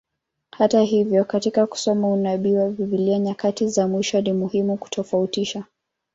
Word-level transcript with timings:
Hata 0.51 0.81
hivyo, 0.81 1.23
katika 1.25 1.67
kusoma 1.67 2.07
unabii 2.13 2.55
wa 2.55 2.69
Biblia 2.69 3.19
nyakati 3.19 3.67
za 3.67 3.87
mwisho, 3.87 4.21
ni 4.21 4.33
muhimu 4.33 4.77
kutofautisha. 4.77 5.63